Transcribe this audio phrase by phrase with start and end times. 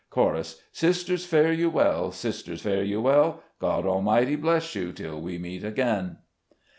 [0.09, 5.37] Chorus— Sisters, fare you well; sisters, fare you well; God Almighty bless you, until we
[5.37, 6.17] meet again."